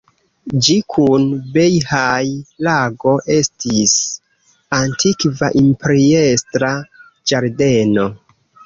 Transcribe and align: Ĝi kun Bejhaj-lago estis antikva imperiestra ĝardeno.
Ĝi 0.67 0.75
kun 0.93 1.27
Bejhaj-lago 1.57 3.13
estis 3.37 3.95
antikva 4.81 5.55
imperiestra 5.65 6.77
ĝardeno. 7.33 8.13